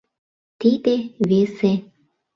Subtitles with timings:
[0.59, 0.95] Тиде—
[1.29, 1.71] весе.